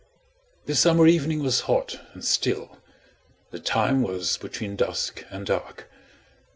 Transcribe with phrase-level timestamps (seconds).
[0.65, 2.79] The summer evening was hot and still;
[3.51, 5.91] the time was between dusk and dark.